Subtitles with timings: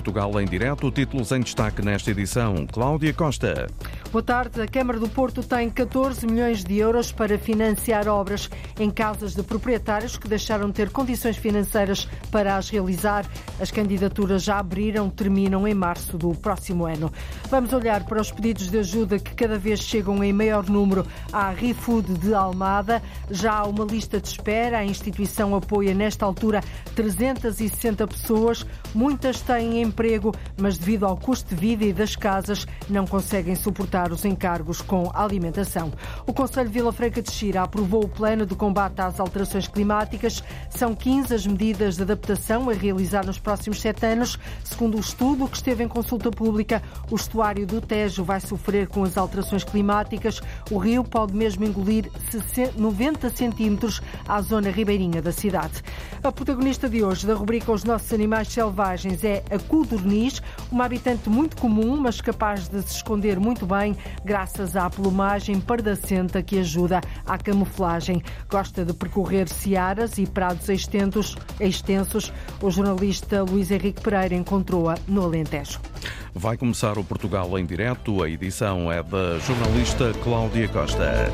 [0.00, 0.90] Portugal em direto.
[0.90, 2.66] Títulos em destaque nesta edição.
[2.66, 3.66] Cláudia Costa.
[4.12, 4.60] Boa tarde.
[4.60, 9.42] A Câmara do Porto tem 14 milhões de euros para financiar obras em casas de
[9.44, 13.24] proprietários que deixaram de ter condições financeiras para as realizar.
[13.60, 17.12] As candidaturas já abriram, terminam em março do próximo ano.
[17.48, 21.50] Vamos olhar para os pedidos de ajuda que cada vez chegam em maior número à
[21.50, 23.00] ReFood de Almada.
[23.30, 24.78] Já há uma lista de espera.
[24.78, 26.64] A instituição apoia nesta altura
[26.96, 28.66] 360 pessoas.
[28.92, 33.99] Muitas têm emprego, mas devido ao custo de vida e das casas, não conseguem suportar
[34.12, 35.92] os encargos com alimentação.
[36.26, 40.42] O Conselho Vila Franca de Xira aprovou o plano de combate às alterações climáticas.
[40.70, 44.38] São 15 as medidas de adaptação a realizar nos próximos sete anos.
[44.64, 49.04] Segundo o estudo que esteve em consulta pública, o estuário do Tejo vai sofrer com
[49.04, 50.40] as alterações climáticas.
[50.70, 52.10] O rio pode mesmo engolir
[52.76, 55.82] 90 centímetros à zona ribeirinha da cidade.
[56.22, 61.28] A protagonista de hoje da rubrica Os Nossos Animais Selvagens é a codorniz, uma habitante
[61.28, 63.89] muito comum, mas capaz de se esconder muito bem
[64.24, 68.22] graças à plumagem pardacenta que ajuda à camuflagem.
[68.48, 71.36] Gosta de percorrer searas e prados extensos.
[71.58, 72.32] extensos.
[72.62, 75.80] O jornalista Luís Henrique Pereira encontrou-a no Alentejo.
[76.34, 78.22] Vai começar o Portugal em direto.
[78.22, 81.30] A edição é da jornalista Cláudia Costa.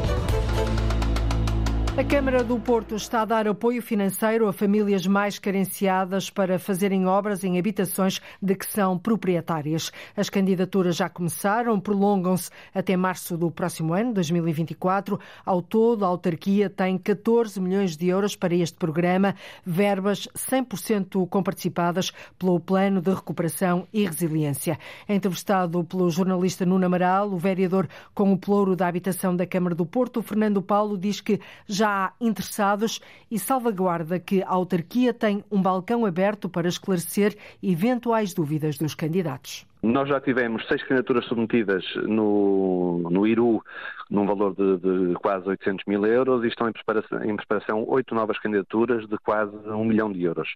[1.96, 7.06] A Câmara do Porto está a dar apoio financeiro a famílias mais carenciadas para fazerem
[7.06, 9.90] obras em habitações de que são proprietárias.
[10.14, 15.18] As candidaturas já começaram, prolongam-se até março do próximo ano, 2024.
[15.42, 22.12] Ao todo, a autarquia tem 14 milhões de euros para este programa, verbas 100% comparticipadas
[22.38, 24.78] pelo Plano de Recuperação e Resiliência.
[25.08, 29.86] Entrevistado pelo jornalista Nuno Amaral, o vereador com o ploro da habitação da Câmara do
[29.86, 35.62] Porto, Fernando Paulo, diz que já já interessados e salvaguarda que a autarquia tem um
[35.62, 39.64] balcão aberto para esclarecer eventuais dúvidas dos candidatos.
[39.82, 43.62] Nós já tivemos seis candidaturas submetidas no, no IRU,
[44.10, 48.12] num valor de, de, quase 800 mil euros, e estão em preparação, em preparação oito
[48.12, 50.48] novas candidaturas de quase um milhão de euros.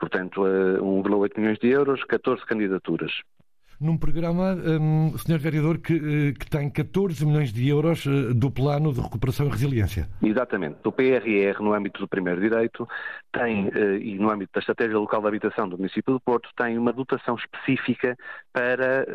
[0.00, 3.12] Portanto, 1,8 eh, milhões de euros, 14 candidaturas
[3.80, 5.38] num programa, um, Sr.
[5.38, 9.50] Vereador, que, eh, que, tem 14 milhões de euros eh, do Plano de Recuperação e
[9.50, 10.08] Resiliência.
[10.22, 10.76] Exatamente.
[10.84, 12.88] O PRR, no âmbito do primeiro direito,
[13.32, 16.78] tem, eh, e no âmbito da Estratégia Local de Habitação do município do Porto, tem
[16.78, 18.16] uma dotação específica
[18.52, 19.06] para,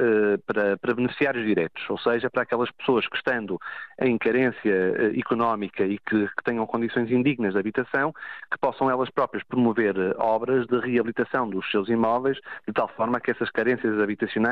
[0.46, 3.58] para, para beneficiários diretos, ou seja, para aquelas pessoas que, estando
[4.02, 8.14] em carência económica e que, que tenham condições indignas de habitação,
[8.52, 12.38] que possam elas próprias promover obras de reabilitação dos seus imóveis,
[12.68, 14.49] de tal forma que essas carências habitacionais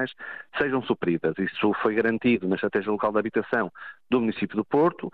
[0.57, 1.33] sejam supridas.
[1.37, 3.71] Isso foi garantido na Estratégia Local de Habitação
[4.09, 5.11] do município do Porto,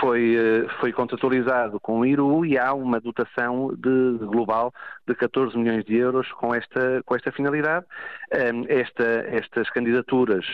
[0.00, 4.72] foi, eh, foi contratualizado com o IRU e há uma dotação de, global
[5.06, 7.86] de 14 milhões de euros com esta, com esta finalidade.
[8.68, 10.44] Esta, estas candidaturas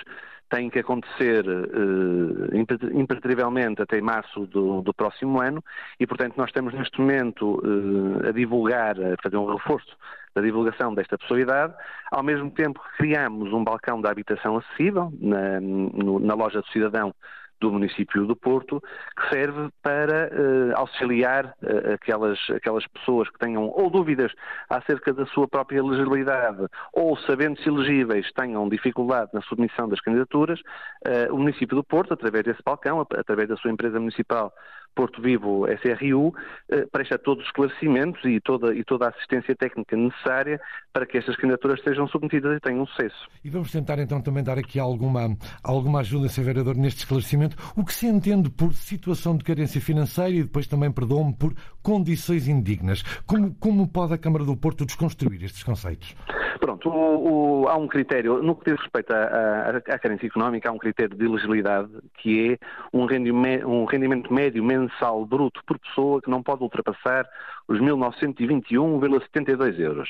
[0.53, 2.56] têm que acontecer uh,
[2.94, 5.64] imperativamente até março do, do, próximo ano
[5.99, 9.97] e, portanto, nós estamos neste momento uh, a divulgar, a fazer um reforço
[10.34, 11.75] da divulgação desta possibilidade,
[12.10, 17.15] ao mesmo tempo criamos um balcão da habitação acessível na, na loja do cidadão
[17.62, 18.82] do município do Porto,
[19.16, 24.32] que serve para uh, auxiliar uh, aquelas, aquelas pessoas que tenham ou dúvidas
[24.69, 31.32] acerca da sua própria elegibilidade ou, sabendo-se elegíveis, tenham dificuldade na submissão das candidaturas, uh,
[31.32, 34.53] o município do Porto, através desse balcão, através da sua empresa municipal
[34.94, 36.34] Porto Vivo SRU
[36.69, 40.60] eh, presta todos os esclarecimentos e toda, e toda a assistência técnica necessária
[40.92, 43.28] para que estas candidaturas sejam submetidas e tenham sucesso.
[43.44, 46.44] E vamos tentar então também dar aqui alguma, alguma ajuda, Sr.
[46.44, 47.56] Vereador, neste esclarecimento.
[47.76, 52.48] O que se entende por situação de carência financeira e depois também, perdoe-me, por condições
[52.48, 53.03] indignas?
[53.26, 56.15] Como, como pode a Câmara do Porto desconstruir estes conceitos?
[56.60, 60.72] Pronto, o, o, há um critério, no que diz respeito à, à, carência económica, há
[60.72, 62.59] um critério de elegibilidade que é
[62.93, 67.29] um rendimento, um rendimento médio mensal bruto por pessoa que não pode ultrapassar
[67.67, 70.08] os 1.921,72 euros.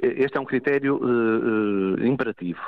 [0.00, 2.60] Este é um critério uh, uh, imperativo.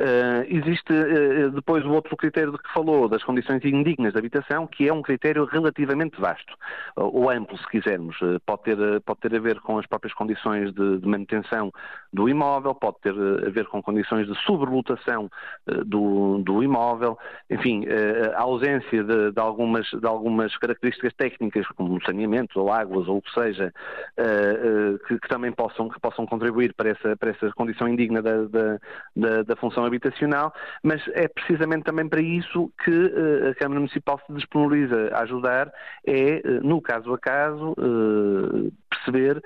[0.00, 4.66] Uh, existe uh, depois o outro critério de que falou, das condições indignas de habitação,
[4.66, 6.52] que é um critério relativamente vasto,
[6.96, 8.20] ou amplo, se quisermos.
[8.20, 11.70] Uh, pode, ter, pode ter a ver com as próprias condições de, de manutenção
[12.12, 15.30] do imóvel, pode ter a ver com condições de sobrelotação
[15.86, 17.18] do, do, imóvel,
[17.50, 17.84] enfim,
[18.36, 23.22] a ausência de, de, algumas, de algumas características técnicas, como saneamento, ou águas, ou o
[23.22, 23.72] que seja,
[25.08, 28.78] que, que, também possam, que possam contribuir para essa, para essa condição indigna da, da,
[29.16, 30.52] da, da função habitacional,
[30.82, 35.72] mas é precisamente também para isso que uh, a Câmara Municipal se disponibiliza a ajudar,
[36.06, 39.42] é, uh, no caso a caso, uh, perceber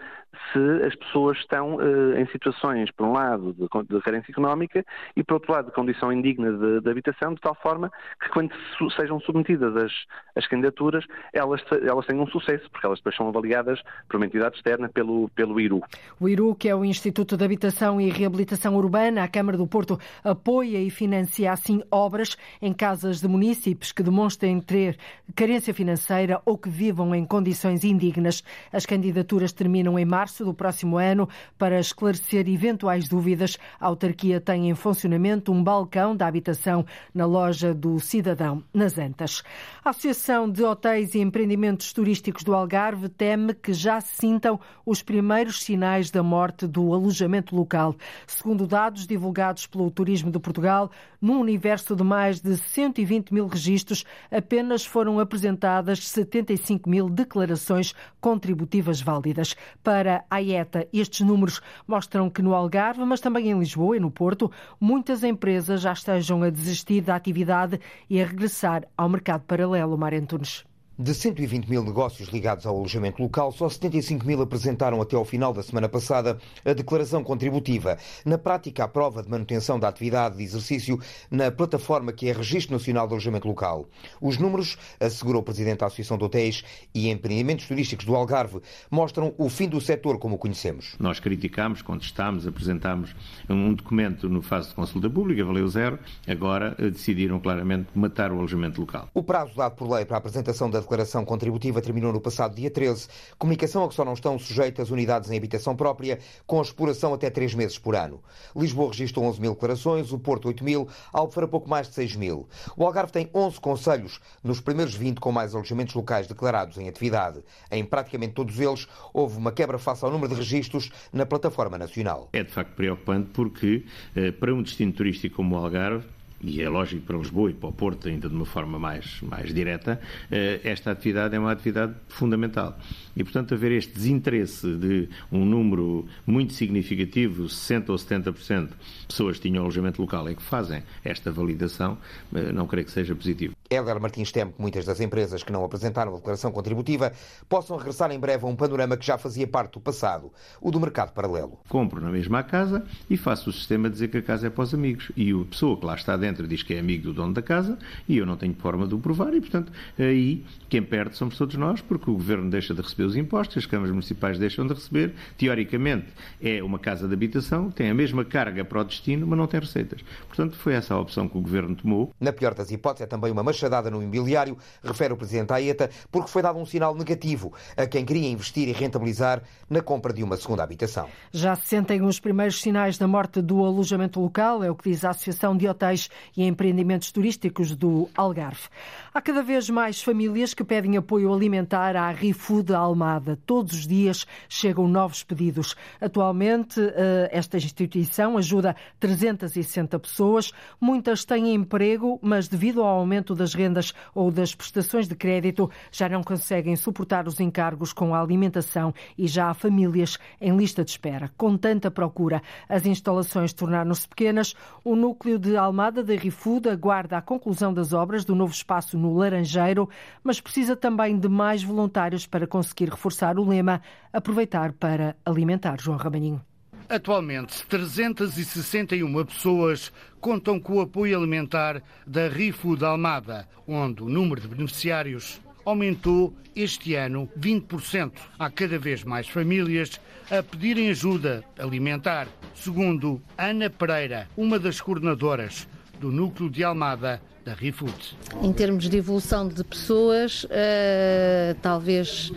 [0.52, 1.78] se as pessoas estão
[2.16, 4.84] em situações, por um lado, de, de carência económica
[5.16, 7.90] e, por outro lado, de condição indigna de, de habitação, de tal forma
[8.20, 8.52] que quando
[8.96, 9.92] sejam submetidas as,
[10.36, 14.88] as candidaturas, elas, elas tenham sucesso, porque elas depois são avaliadas por uma entidade externa
[14.88, 15.82] pelo, pelo IRU.
[16.20, 19.98] O IRU, que é o Instituto de Habitação e Reabilitação Urbana, a Câmara do Porto
[20.22, 24.96] apoia e financia assim obras em casas de municípios que demonstrem ter
[25.34, 28.42] carência financeira ou que vivam em condições indignas.
[28.72, 31.28] As candidaturas terminam em março do próximo ano.
[31.56, 36.84] Para esclarecer eventuais dúvidas, a autarquia tem em funcionamento um balcão da habitação
[37.14, 39.42] na loja do cidadão nas Antas.
[39.84, 45.02] A Associação de Hotéis e Empreendimentos Turísticos do Algarve teme que já se sintam os
[45.02, 47.94] primeiros sinais da morte do alojamento local.
[48.26, 50.90] Segundo dados divulgados pelo Turismo de Portugal,
[51.20, 59.00] num universo de mais de 120 mil registros, apenas foram apresentadas 75 mil declarações contributivas
[59.00, 59.56] válidas.
[59.82, 64.10] Para a IETA, estes números mostram que no Algarve, mas também em Lisboa e no
[64.10, 64.50] Porto,
[64.80, 70.20] muitas empresas já estejam a desistir da atividade e a regressar ao mercado paralelo, Mário
[70.20, 70.67] Antunes.
[71.00, 75.52] De 120 mil negócios ligados ao alojamento local, só 75 mil apresentaram até ao final
[75.52, 77.96] da semana passada a declaração contributiva.
[78.26, 80.98] Na prática, a prova de manutenção da atividade de exercício
[81.30, 83.88] na plataforma que é Registro Nacional de Alojamento Local.
[84.20, 88.60] Os números, assegurou o Presidente da Associação de Hotéis e Empreendimentos Turísticos do Algarve,
[88.90, 90.96] mostram o fim do setor como o conhecemos.
[90.98, 93.14] Nós criticámos, contestámos, apresentámos
[93.48, 95.96] um documento no fase de consulta pública, valeu zero.
[96.26, 99.08] Agora eh, decidiram claramente matar o alojamento local.
[99.14, 102.70] O prazo dado por lei para a apresentação da declaração contributiva terminou no passado dia
[102.70, 103.06] 13,
[103.36, 107.54] comunicação a que só não estão sujeitas unidades em habitação própria, com exploração até três
[107.54, 108.22] meses por ano.
[108.56, 112.48] Lisboa registrou 11 mil declarações, o Porto 8 mil, Albufeira pouco mais de 6 mil.
[112.74, 117.44] O Algarve tem 11 conselhos, nos primeiros 20 com mais alojamentos locais declarados em atividade.
[117.70, 122.30] Em praticamente todos eles, houve uma quebra face ao número de registros na plataforma nacional.
[122.32, 123.84] É de facto preocupante porque,
[124.16, 126.06] eh, para um destino turístico como o Algarve,
[126.40, 129.52] e é lógico para Lisboa e para o Porto, ainda de uma forma mais, mais
[129.52, 130.00] direta,
[130.30, 132.78] eh, esta atividade é uma atividade fundamental.
[133.16, 139.36] E, portanto, haver este desinteresse de um número muito significativo, 60% ou 70% de pessoas
[139.36, 141.98] que tinham alojamento local e que fazem esta validação,
[142.34, 143.57] eh, não creio que seja positivo.
[143.70, 147.12] Hélder Martins teme que muitas das empresas que não apresentaram a declaração contributiva
[147.48, 150.80] possam regressar em breve a um panorama que já fazia parte do passado, o do
[150.80, 151.58] mercado paralelo.
[151.68, 154.72] Compro na mesma casa e faço o sistema dizer que a casa é para os
[154.72, 155.12] amigos.
[155.14, 157.78] E a pessoa que lá está dentro diz que é amigo do dono da casa
[158.08, 161.56] e eu não tenho forma de o provar e, portanto, aí quem perde somos todos
[161.56, 165.14] nós, porque o governo deixa de receber os impostos, as câmaras municipais deixam de receber.
[165.36, 166.06] Teoricamente,
[166.40, 169.60] é uma casa de habitação, tem a mesma carga para o destino, mas não tem
[169.60, 170.00] receitas.
[170.26, 172.12] Portanto, foi essa a opção que o governo tomou.
[172.18, 176.30] Na pior das hipóteses, é também uma machadada no imobiliário, refere o presidente Aeta, porque
[176.30, 180.36] foi dado um sinal negativo a quem queria investir e rentabilizar na compra de uma
[180.36, 181.08] segunda habitação.
[181.32, 185.04] Já se sentem os primeiros sinais da morte do alojamento local, é o que diz
[185.04, 188.68] a Associação de Hotéis e Empreendimentos Turísticos do Algarve.
[189.12, 193.38] Há cada vez mais famílias que pedem apoio alimentar à ReFood Almada.
[193.46, 195.74] Todos os dias chegam novos pedidos.
[195.98, 200.52] Atualmente, eh, esta instituição ajuda 360 pessoas.
[200.78, 206.06] Muitas têm emprego, mas devido ao aumento das rendas ou das prestações de crédito, já
[206.06, 210.90] não conseguem suportar os encargos com a alimentação e já há famílias em lista de
[210.90, 211.30] espera.
[211.34, 214.54] Com tanta procura, as instalações tornaram-se pequenas.
[214.84, 219.16] O núcleo de Almada da ReFood aguarda a conclusão das obras do novo espaço no
[219.16, 219.88] Laranjeiro,
[220.22, 223.80] mas precisa também de mais voluntários para conseguir reforçar o lema
[224.12, 225.80] aproveitar para alimentar.
[225.80, 226.42] João Rabaninho.
[226.88, 234.48] Atualmente, 361 pessoas contam com o apoio alimentar da RIFUD Almada, onde o número de
[234.48, 238.12] beneficiários aumentou este ano 20%.
[238.38, 240.00] Há cada vez mais famílias
[240.30, 242.26] a pedirem ajuda alimentar.
[242.54, 245.68] Segundo Ana Pereira, uma das coordenadoras
[246.00, 248.16] do núcleo de Almada da RIFUD.
[248.42, 252.32] Em termos de evolução de pessoas, uh, talvez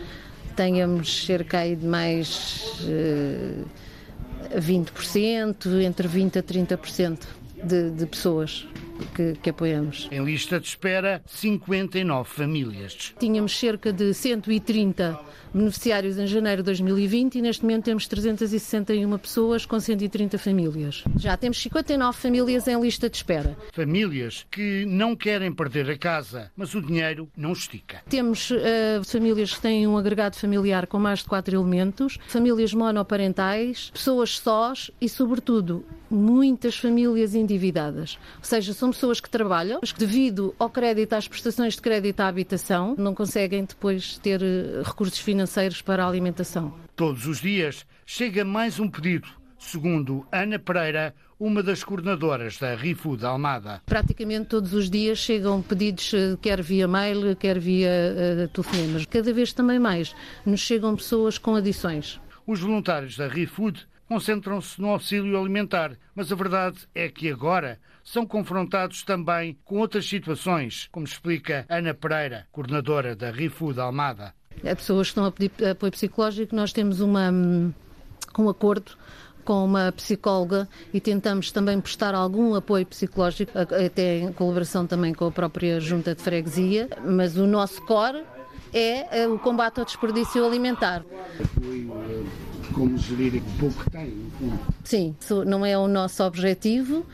[0.56, 3.66] tenhamos cerca de mais uh,
[4.58, 7.18] 20%, entre 20% a 30%
[7.62, 8.66] de, de pessoas
[9.14, 10.08] que, que, apoiamos.
[10.10, 13.14] Em lista de espera, 59 famílias.
[13.18, 15.18] Tínhamos cerca de 130
[15.54, 21.04] beneficiários em janeiro de 2020 e neste momento temos 361 pessoas com 130 famílias.
[21.16, 23.56] Já temos 59 famílias em lista de espera.
[23.72, 28.02] Famílias que não querem perder a casa, mas o dinheiro não estica.
[28.08, 33.90] Temos uh, famílias que têm um agregado familiar com mais de quatro elementos, famílias monoparentais,
[33.90, 38.18] pessoas sós e, sobretudo, muitas famílias endividadas.
[38.38, 42.20] Ou seja, somos pessoas que trabalham, mas que devido ao crédito às prestações de crédito
[42.20, 46.74] à habitação não conseguem depois ter eh, recursos financeiros para a alimentação.
[46.94, 53.24] Todos os dias chega mais um pedido, segundo Ana Pereira, uma das coordenadoras da RIFUD
[53.24, 53.82] Almada.
[53.84, 59.04] Praticamente todos os dias chegam pedidos, eh, quer via mail, quer via uh, telefonemas.
[59.06, 60.14] Cada vez também mais
[60.46, 62.20] nos chegam pessoas com adições.
[62.46, 68.26] Os voluntários da RIFUD concentram-se no auxílio alimentar, mas a verdade é que agora são
[68.26, 74.34] confrontados também com outras situações, como explica Ana Pereira, coordenadora da RIFUD Almada.
[74.64, 77.72] Há pessoas que estão a pedir apoio psicológico, nós temos uma, hum,
[78.38, 78.92] um acordo
[79.44, 85.26] com uma psicóloga e tentamos também prestar algum apoio psicológico, até em colaboração também com
[85.26, 88.22] a própria Junta de Freguesia, mas o nosso core
[88.72, 91.04] é, é o combate ao desperdício alimentar.
[91.58, 91.92] Apoio
[92.72, 94.12] como gerir o pouco que tem.
[94.84, 95.16] Sim,
[95.46, 97.06] não é o nosso objetivo.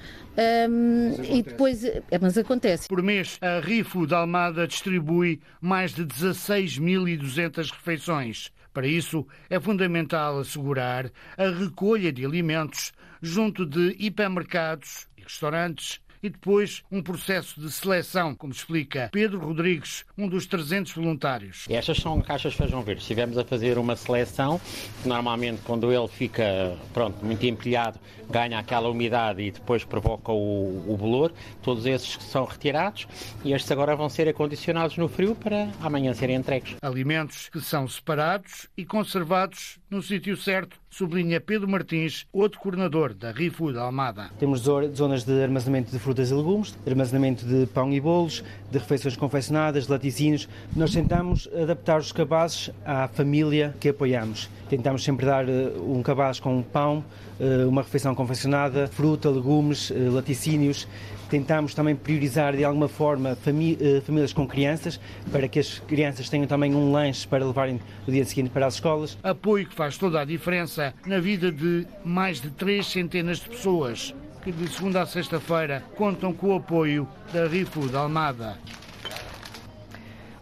[0.70, 2.86] Um, e depois, é, mas acontece.
[2.88, 8.52] Por mês, a RIFO da Almada distribui mais de 16.200 refeições.
[8.72, 16.28] Para isso, é fundamental assegurar a recolha de alimentos junto de hipermercados e restaurantes e
[16.28, 21.66] depois um processo de seleção, como explica Pedro Rodrigues, um dos 300 voluntários.
[21.68, 23.02] Estas são caixas de feijão verde.
[23.02, 24.60] Estivemos a fazer uma seleção,
[25.02, 27.98] que normalmente quando ele fica pronto, muito empilhado,
[28.30, 31.32] ganha aquela umidade e depois provoca o, o bolor.
[31.62, 33.06] Todos esses são retirados
[33.44, 36.76] e estes agora vão ser acondicionados no frio para amanhã serem entregues.
[36.82, 43.30] Alimentos que são separados e conservados no sítio certo, sublinha Pedro Martins, outro coordenador da
[43.30, 44.30] RIFUD Almada.
[44.38, 49.14] Temos zonas de armazenamento de frutas e legumes, armazenamento de pão e bolos, de refeições
[49.14, 50.48] confeccionadas, de laticínios.
[50.74, 54.48] Nós tentamos adaptar os cabazes à família que apoiamos.
[54.70, 57.04] Tentamos sempre dar eh, um cabaz com pão,
[57.38, 60.88] eh, uma refeição confeccionada, fruta, legumes, eh, laticínios.
[61.28, 64.98] Tentamos também priorizar de alguma forma famílias com crianças,
[65.30, 68.74] para que as crianças tenham também um lanche para levarem no dia seguinte para as
[68.74, 69.18] escolas.
[69.22, 74.14] Apoio que faz toda a diferença na vida de mais de três centenas de pessoas
[74.48, 78.56] que de segunda a sexta-feira contam com o apoio da RIFU da Almada.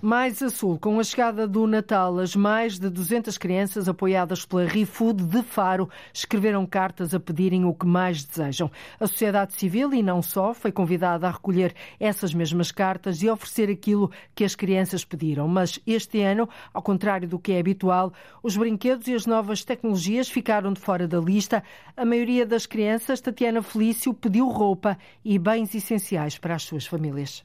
[0.01, 4.67] Mais a sul, com a chegada do Natal, as mais de 200 crianças apoiadas pela
[4.67, 8.71] ReFood de Faro escreveram cartas a pedirem o que mais desejam.
[9.01, 13.71] A sociedade civil, e não só, foi convidada a recolher essas mesmas cartas e oferecer
[13.71, 15.49] aquilo que as crianças pediram.
[15.49, 18.13] Mas este ano, ao contrário do que é habitual,
[18.43, 21.63] os brinquedos e as novas tecnologias ficaram de fora da lista.
[21.97, 27.43] A maioria das crianças, Tatiana Felício, pediu roupa e bens essenciais para as suas famílias.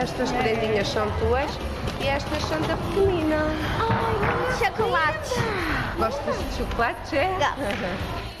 [0.00, 1.50] Estas prendinhas são tuas
[2.02, 3.36] e estas são da pequenina.
[3.86, 5.34] Ai, chocolate.
[5.98, 7.28] Gostas de chocolates, é?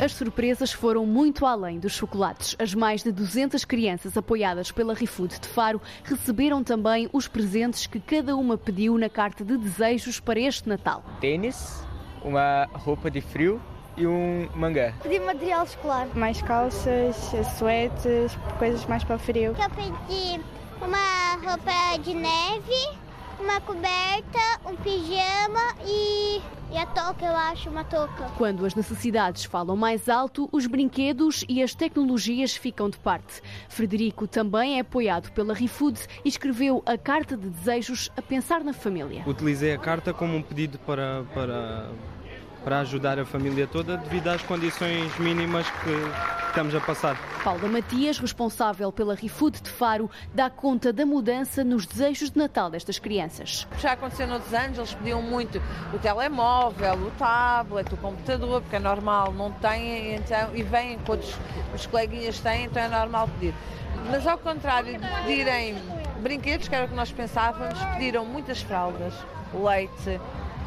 [0.02, 2.56] As surpresas foram muito além dos chocolates.
[2.58, 8.00] As mais de 200 crianças apoiadas pela ReFood de Faro receberam também os presentes que
[8.00, 11.04] cada uma pediu na carta de desejos para este Natal.
[11.20, 11.84] Tênis,
[12.24, 13.60] uma roupa de frio
[13.98, 14.94] e um mangá.
[15.02, 16.08] Pedi material escolar.
[16.14, 17.16] Mais calças,
[17.58, 19.54] suetes, coisas mais para o frio.
[19.58, 20.40] Eu pedi
[20.80, 22.98] uma roupa de neve,
[23.38, 26.40] uma coberta, um pijama e,
[26.72, 28.30] e a touca, eu acho, uma touca.
[28.36, 33.42] Quando as necessidades falam mais alto, os brinquedos e as tecnologias ficam de parte.
[33.68, 38.72] Frederico também é apoiado pela ReFood e escreveu a carta de desejos a pensar na
[38.72, 39.22] família.
[39.26, 41.90] Utilizei a carta como um pedido para, para
[42.64, 47.16] para ajudar a família toda devido às condições mínimas que estamos a passar.
[47.42, 52.68] Paula Matias, responsável pela ReFood de Faro, dá conta da mudança nos desejos de Natal
[52.68, 53.66] destas crianças.
[53.78, 55.62] Já aconteceu noutros anos, eles pediam muito
[55.94, 61.20] o telemóvel, o tablet, o computador, porque é normal, não têm, então, e vêm quando
[61.20, 61.34] os,
[61.74, 63.54] os coleguinhas têm, então é normal pedir.
[64.10, 65.76] Mas ao contrário de pedirem
[66.20, 69.14] brinquedos, que era o que nós pensávamos, pediram muitas fraldas,
[69.54, 70.20] leite,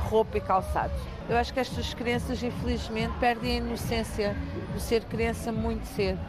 [0.04, 0.96] roupa e calçados.
[1.30, 4.36] Eu acho que estas crianças, infelizmente, perdem a inocência
[4.74, 6.20] de ser criança muito cedo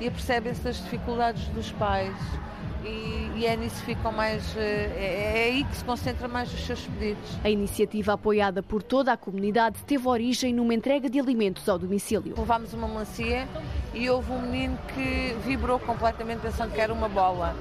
[0.00, 2.14] e apercebem-se das dificuldades dos pais.
[2.84, 4.56] E, e, é nisso que ficam mais.
[4.56, 7.36] Eh, é, é aí que se concentra mais os seus pedidos.
[7.42, 12.34] A iniciativa apoiada por toda a comunidade teve origem numa entrega de alimentos ao domicílio.
[12.38, 13.48] Levámos uma melancia
[13.92, 17.54] e houve um menino que vibrou completamente pensando que era uma bola.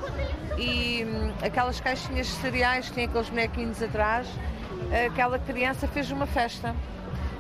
[0.56, 4.28] E hum, aquelas caixinhas de cereais que têm aqueles bonequinhos atrás
[5.06, 6.76] aquela criança fez uma festa.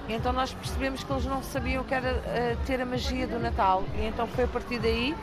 [0.08, 3.27] E então nós percebemos que eles não sabiam o que era uh, ter a magia
[3.27, 3.84] do Natal.
[3.96, 5.13] E então foi a partir daí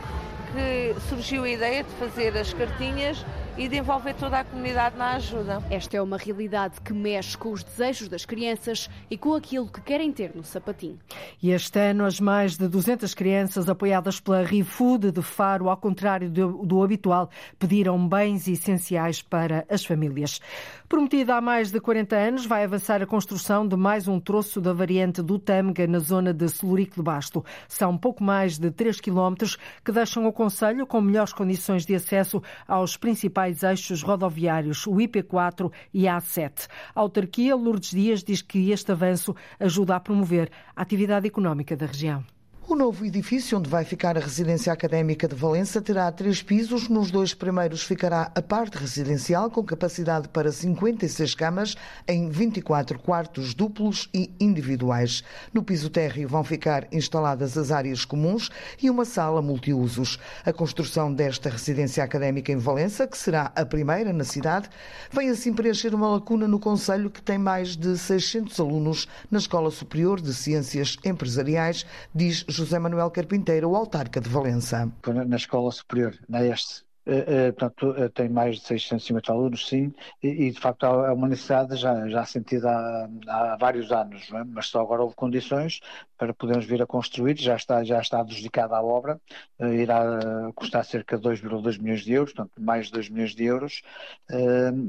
[0.55, 3.25] que surgiu a ideia de fazer as cartinhas
[3.57, 5.63] e de envolver toda a comunidade na ajuda.
[5.69, 9.81] Esta é uma realidade que mexe com os desejos das crianças e com aquilo que
[9.81, 10.99] querem ter no sapatinho.
[11.41, 16.29] E este ano, as mais de 200 crianças apoiadas pela ReFood de Faro, ao contrário
[16.29, 20.39] do, do habitual, pediram bens essenciais para as famílias.
[20.87, 24.71] Prometida há mais de 40 anos, vai avançar a construção de mais um troço da
[24.71, 27.43] variante do Tâmega na zona de Celurico de Basto.
[27.67, 32.39] São pouco mais de 3 quilómetros que deixam o Conselho com melhores condições de acesso
[32.67, 36.67] aos principais eixos rodoviários, o IP4 e a A7.
[36.93, 41.87] A autarquia Lourdes Dias diz que este avanço ajuda a promover a atividade económica da
[41.87, 42.23] região.
[42.67, 46.89] O novo edifício, onde vai ficar a residência académica de Valença, terá três pisos.
[46.89, 51.75] Nos dois primeiros ficará a parte residencial, com capacidade para 56 camas,
[52.07, 55.23] em 24 quartos duplos e individuais.
[55.53, 58.49] No piso térreo vão ficar instaladas as áreas comuns
[58.81, 60.17] e uma sala multiusos.
[60.43, 64.67] A construção desta residência académica em Valença, que será a primeira na cidade,
[65.11, 69.69] vem assim preencher uma lacuna no Conselho que tem mais de 600 alunos na Escola
[69.69, 74.89] Superior de Ciências Empresariais, diz José Manuel Carpinteiro, o autarca de Valença.
[75.27, 79.93] Na Escola Superior, na este, Uh, portanto, uh, tem mais de 650 alunos, sim,
[80.23, 84.43] e, e de facto é uma necessidade já, já sentida há, há vários anos, é?
[84.43, 85.81] mas só agora houve condições
[86.17, 89.19] para podermos vir a construir, já está, já está adjudicada a obra,
[89.59, 93.81] irá custar cerca de 2,2 milhões de euros, portanto mais de 2 milhões de euros,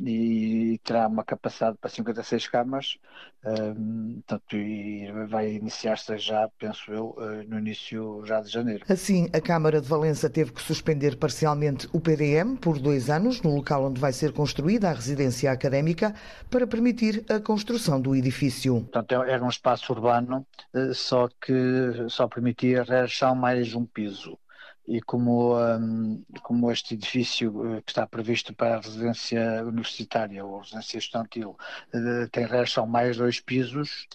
[0.07, 2.97] e terá uma capacidade para 56 camas,
[3.43, 7.17] portanto, e vai iniciar-se já, penso eu,
[7.49, 8.85] no início já de janeiro.
[8.89, 13.57] Assim, a Câmara de Valença teve que suspender parcialmente o PDM por dois anos no
[13.57, 16.15] local onde vai ser construída a residência académica
[16.49, 18.83] para permitir a construção do edifício.
[18.83, 20.47] Portanto, era um espaço urbano,
[20.95, 24.39] só que só permitia reação mais um piso
[24.87, 30.99] e como, um, como este edifício que está previsto para a residência universitária ou residência
[30.99, 31.57] estudantil
[32.31, 34.07] tem reação mais dois pisos,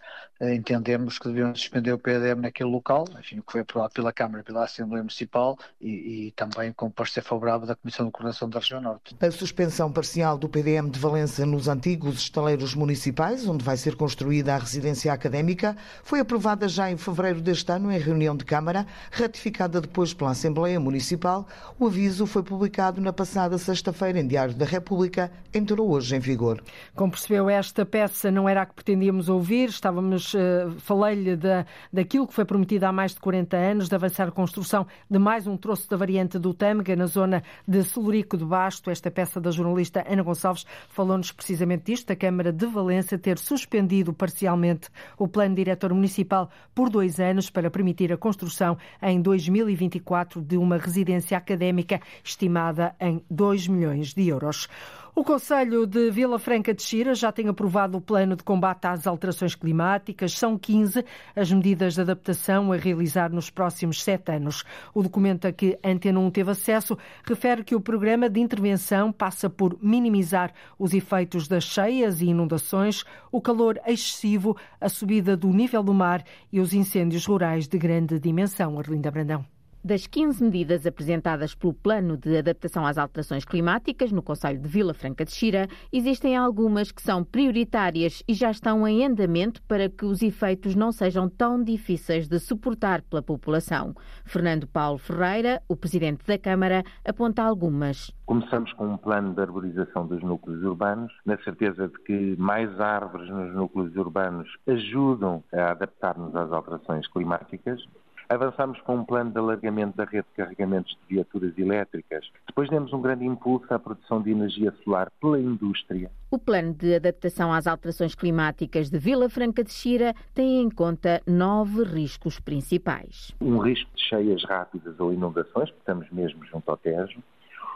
[0.50, 4.44] entendemos que deviam suspender o PDM naquele local, enfim, o que foi aprovado pela Câmara
[4.44, 8.60] pela Assembleia Municipal e, e também com o parecer favorável da Comissão de Coordenação da
[8.60, 9.16] Região Norte.
[9.22, 14.56] A suspensão parcial do PDM de Valença nos antigos estaleiros municipais, onde vai ser construída
[14.56, 19.80] a residência académica, foi aprovada já em fevereiro deste ano em reunião de Câmara, ratificada
[19.80, 21.48] depois pela Assembleia Municipal.
[21.78, 26.64] O aviso foi publicado na passada sexta-feira em Diário da República, entrou hoje em vigor.
[26.96, 32.28] Como percebeu, esta peça não era a que pretendíamos ouvir, estávamos uh, falei-lhe da, daquilo
[32.28, 35.58] que foi prometido há mais de 40 anos, de avançar a construção de mais um
[35.58, 38.90] troço da variante do Tâmega, na zona de Celurico de Basto.
[38.90, 44.14] Esta peça da jornalista Ana Gonçalves falou-nos precisamente disto, da Câmara de Valença ter suspendido
[44.14, 50.58] parcialmente o plano diretor municipal por dois anos para permitir a construção em 2024 de
[50.58, 54.68] uma residência académica estimada em 2 milhões de euros.
[55.14, 59.06] O Conselho de Vila Franca de Xira já tem aprovado o plano de combate às
[59.06, 60.32] alterações climáticas.
[60.32, 61.04] São 15
[61.36, 64.64] as medidas de adaptação a realizar nos próximos sete anos.
[64.94, 69.50] O documento a que Antena 1 teve acesso refere que o programa de intervenção passa
[69.50, 75.84] por minimizar os efeitos das cheias e inundações, o calor excessivo, a subida do nível
[75.84, 78.80] do mar e os incêndios rurais de grande dimensão.
[78.80, 79.61] Arlinda Brandão.
[79.84, 84.94] Das 15 medidas apresentadas pelo Plano de Adaptação às Alterações Climáticas no Conselho de Vila
[84.94, 90.06] Franca de Xira, existem algumas que são prioritárias e já estão em andamento para que
[90.06, 93.96] os efeitos não sejam tão difíceis de suportar pela população.
[94.24, 98.12] Fernando Paulo Ferreira, o presidente da Câmara, aponta algumas.
[98.28, 103.28] Começamos com um plano de arborização dos núcleos urbanos, na certeza de que mais árvores
[103.32, 107.84] nos núcleos urbanos ajudam a adaptar-nos às alterações climáticas.
[108.32, 112.26] Avançamos com um plano de alargamento da rede de carregamentos de viaturas elétricas.
[112.48, 116.10] Depois demos um grande impulso à produção de energia solar pela indústria.
[116.32, 121.22] O plano de adaptação às alterações climáticas de Vila Franca de Xira tem em conta
[121.28, 123.36] nove riscos principais.
[123.42, 127.22] Um risco de cheias rápidas ou inundações, porque estamos mesmo junto ao Tejo.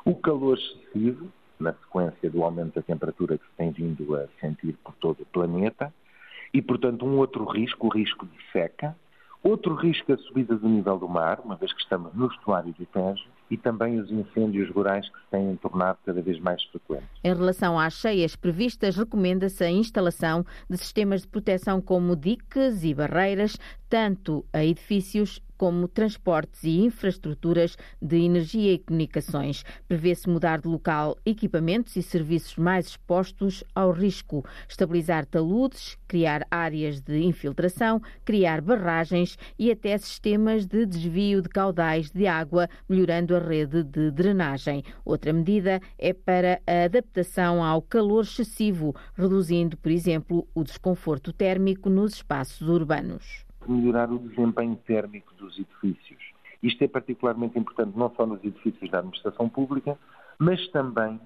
[0.06, 1.28] O calor excessivo,
[1.60, 5.26] na sequência do aumento da temperatura que se tem vindo a sentir por todo o
[5.26, 5.94] planeta.
[6.54, 8.96] E, portanto, um outro risco, o risco de seca,
[9.46, 12.74] Outro risco é a subida do nível do mar, uma vez que estamos no estuário
[12.74, 17.08] do Tejo, e também os incêndios rurais que se têm tornado cada vez mais frequentes.
[17.24, 22.96] Em relação às cheias previstas, recomenda-se a instalação de sistemas de proteção como diques e
[22.96, 23.56] barreiras,
[23.88, 29.64] tanto a edifícios como transportes e infraestruturas de energia e comunicações.
[29.88, 37.00] Prevê-se mudar de local equipamentos e serviços mais expostos ao risco, estabilizar taludes, criar áreas
[37.00, 43.40] de infiltração, criar barragens e até sistemas de desvio de caudais de água, melhorando a
[43.40, 44.84] rede de drenagem.
[45.04, 51.90] Outra medida é para a adaptação ao calor excessivo, reduzindo, por exemplo, o desconforto térmico
[51.90, 53.45] nos espaços urbanos.
[53.68, 56.22] Melhorar o desempenho térmico dos edifícios.
[56.62, 59.98] Isto é particularmente importante não só nos edifícios da administração pública,
[60.40, 61.20] mas também,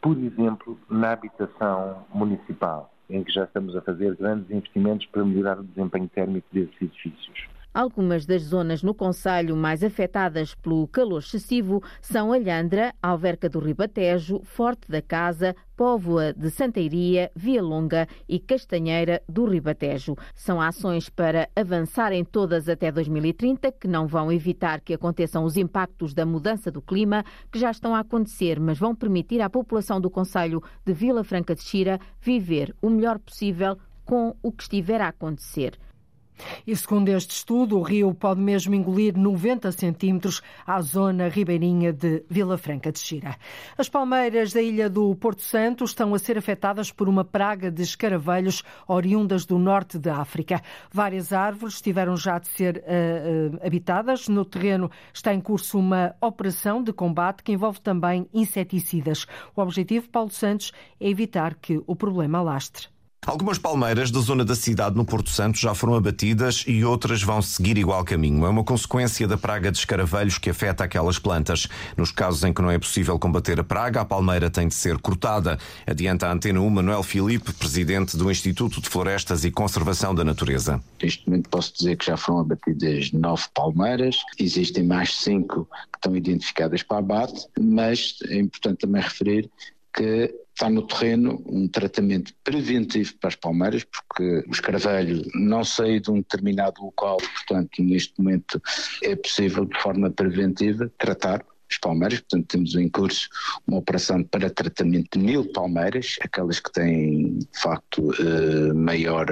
[0.00, 5.58] por exemplo, na habitação municipal, em que já estamos a fazer grandes investimentos para melhorar
[5.58, 7.55] o desempenho térmico desses edifícios.
[7.76, 14.40] Algumas das zonas no Conselho mais afetadas pelo calor excessivo são Alhandra, Alverca do Ribatejo,
[14.44, 20.16] Forte da Casa, Póvoa de Santeiria, Via Longa e Castanheira do Ribatejo.
[20.34, 26.14] São ações para avançarem todas até 2030 que não vão evitar que aconteçam os impactos
[26.14, 30.08] da mudança do clima que já estão a acontecer, mas vão permitir à população do
[30.08, 35.08] Conselho de Vila Franca de Xira viver o melhor possível com o que estiver a
[35.08, 35.78] acontecer.
[36.66, 42.24] E segundo este estudo, o rio pode mesmo engolir 90 centímetros à zona ribeirinha de
[42.28, 43.36] Vila Franca de Xira.
[43.76, 47.82] As palmeiras da ilha do Porto Santo estão a ser afetadas por uma praga de
[47.82, 50.60] escaravelhos oriundas do norte da África.
[50.90, 54.28] Várias árvores tiveram já de ser uh, uh, habitadas.
[54.28, 59.26] No terreno está em curso uma operação de combate que envolve também inseticidas.
[59.54, 62.95] O objetivo, Paulo Santos, é evitar que o problema alastre.
[63.26, 67.42] Algumas palmeiras da zona da cidade no Porto Santo já foram abatidas e outras vão
[67.42, 68.46] seguir igual caminho.
[68.46, 71.66] É uma consequência da praga de escaravelhos que afeta aquelas plantas.
[71.96, 74.96] Nos casos em que não é possível combater a praga, a palmeira tem de ser
[74.98, 75.58] cortada.
[75.84, 80.80] Adianta a Antena 1 Manuel Filipe, presidente do Instituto de Florestas e Conservação da Natureza.
[81.02, 86.14] Neste momento posso dizer que já foram abatidas nove palmeiras, existem mais cinco que estão
[86.14, 89.50] identificadas para abate, mas é importante também referir
[89.92, 96.00] que está no terreno um tratamento preventivo para as palmeiras, porque o escaravelho não sai
[96.00, 98.60] de um determinado local, portanto, neste momento
[99.02, 103.28] é possível de forma preventiva tratar as palmeiras, portanto temos em curso
[103.66, 109.26] uma operação para tratamento de mil palmeiras, aquelas que têm de facto eh, maior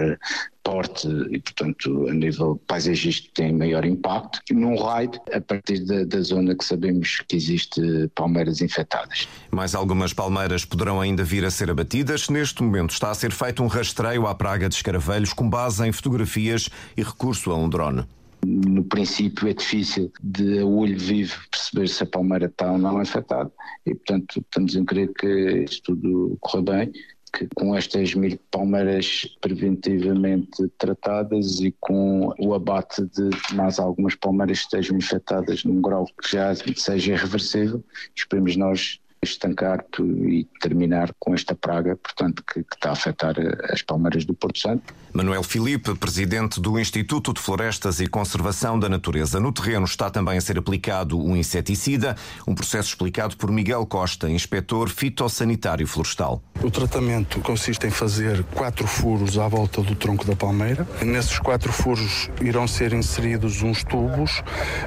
[0.65, 6.23] porte e, portanto, a nível paisagístico tem maior impacto, num raio a partir da, da,
[6.23, 7.81] zona que sabemos que existe
[8.15, 9.29] palmeiras infectadas.
[9.51, 12.31] Mais algumas palmeiras poderão ainda vir a ser abatidas.
[12.31, 15.93] Neste momento está a ser feito um rastreio à praga de escaravelhos com base em
[15.93, 18.07] fotografias e recurso a um drone.
[18.45, 22.99] No princípio é difícil de a olho vivo perceber se a palmeira está ou não
[22.99, 23.51] afetada
[23.87, 26.93] e, portanto, estamos a crer que isto tudo corra bem
[27.35, 34.61] que com estas mil palmeiras preventivamente tratadas e com o abate de mais algumas palmeiras
[34.61, 37.83] que estejam infectadas num grau que já seja irreversível,
[38.15, 43.35] esperemos nós estancar e terminar com esta praga, portanto, que, que, está a afetar
[43.71, 44.95] as palmeiras do Porto Santo.
[45.13, 49.41] Manuel Filipe, presidente do Instituto de Florestas e Conservação da Natureza.
[49.41, 54.29] No terreno está também a ser aplicado um inseticida, um processo explicado por Miguel Costa,
[54.29, 56.43] inspetor fitossanitário florestal.
[56.63, 60.87] O tratamento consiste em fazer quatro furos à volta do tronco da palmeira.
[61.03, 64.43] Nesses quatro furos irão ser inseridos uns tubos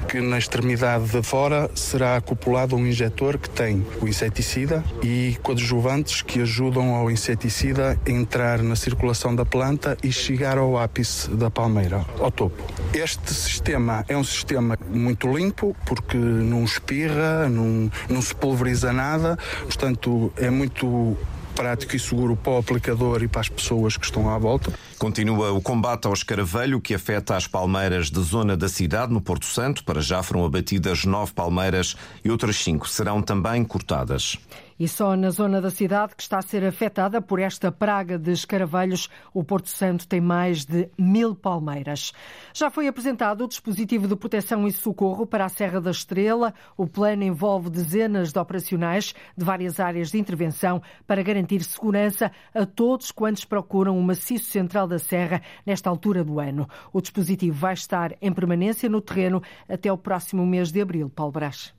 [0.10, 5.38] que na extremidade de fora será acoplado um injetor que tem o inseticida inseticida e
[5.42, 11.30] coadjuvantes que ajudam ao inseticida a entrar na circulação da planta e chegar ao ápice
[11.30, 12.62] da palmeira, ao topo.
[12.94, 19.38] Este sistema é um sistema muito limpo porque não espirra, não, não se pulveriza nada,
[19.64, 21.18] portanto é muito
[21.56, 24.72] prático e seguro para o aplicador e para as pessoas que estão à volta.
[25.00, 29.46] Continua o combate ao escaravelho que afeta as palmeiras de zona da cidade, no Porto
[29.46, 29.84] Santo.
[29.84, 34.40] Para já foram abatidas nove palmeiras e outras cinco serão também cortadas.
[34.80, 38.32] E só na zona da cidade que está a ser afetada por esta praga de
[38.32, 42.14] escaravelhos, o Porto Santo tem mais de mil palmeiras.
[42.54, 46.54] Já foi apresentado o dispositivo de proteção e socorro para a Serra da Estrela.
[46.78, 52.64] O plano envolve dezenas de operacionais de várias áreas de intervenção para garantir segurança a
[52.64, 56.68] todos quantos procuram o maciço central da Serra nesta altura do ano.
[56.92, 61.10] O dispositivo vai estar em permanência no terreno até o próximo mês de abril.
[61.10, 61.77] Paulo Brás.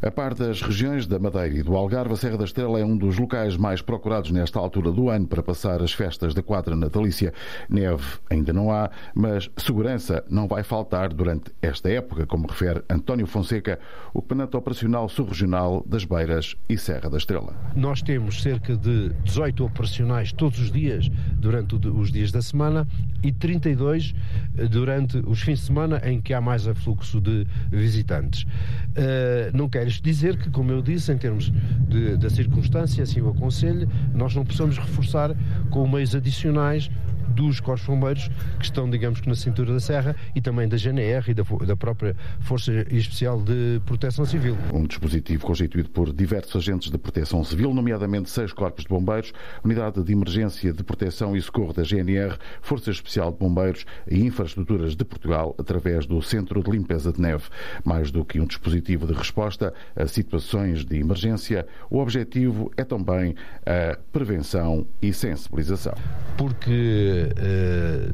[0.00, 2.96] A par das regiões da Madeira e do Algarve, a Serra da Estrela é um
[2.96, 7.34] dos locais mais procurados nesta altura do ano para passar as festas da quadra natalícia.
[7.68, 13.26] Neve ainda não há, mas segurança não vai faltar durante esta época, como refere António
[13.26, 13.80] Fonseca,
[14.14, 17.56] o comandante operacional subregional das Beiras e Serra da Estrela.
[17.74, 22.86] Nós temos cerca de 18 operacionais todos os dias durante os dias da semana
[23.20, 24.14] e 32
[24.56, 28.42] eh, durante os fins de semana em que há mais afluxo de visitantes.
[28.42, 31.52] Uh, não quero dizer que, como eu disse, em termos
[31.88, 35.34] de, da circunstância, assim o aconselho, nós não possamos reforçar
[35.70, 36.90] com meios adicionais
[37.28, 41.30] dos Corpos Bombeiros que estão, digamos que, na cintura da Serra e também da GNR
[41.30, 44.56] e da, da própria Força Especial de Proteção Civil.
[44.72, 49.32] Um dispositivo constituído por diversos agentes de proteção civil, nomeadamente seis Corpos de Bombeiros,
[49.64, 54.96] Unidade de Emergência de Proteção e Socorro da GNR, Força Especial de Bombeiros e Infraestruturas
[54.96, 57.44] de Portugal, através do Centro de Limpeza de Neve.
[57.84, 63.34] Mais do que um dispositivo de resposta a situações de emergência, o objetivo é também
[63.64, 65.94] a prevenção e sensibilização.
[66.36, 67.17] Porque